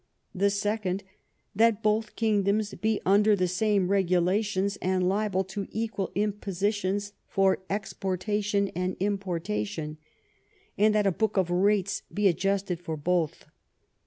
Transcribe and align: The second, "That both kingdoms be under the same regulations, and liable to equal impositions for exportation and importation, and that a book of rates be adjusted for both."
The 0.33 0.49
second, 0.49 1.03
"That 1.55 1.83
both 1.83 2.15
kingdoms 2.15 2.73
be 2.73 2.99
under 3.05 3.35
the 3.35 3.47
same 3.47 3.87
regulations, 3.91 4.75
and 4.81 5.07
liable 5.07 5.43
to 5.53 5.67
equal 5.69 6.11
impositions 6.15 7.13
for 7.27 7.59
exportation 7.69 8.69
and 8.69 8.97
importation, 8.99 9.97
and 10.75 10.95
that 10.95 11.05
a 11.05 11.11
book 11.11 11.37
of 11.37 11.51
rates 11.51 12.01
be 12.11 12.27
adjusted 12.27 12.79
for 12.79 12.97
both." 12.97 13.45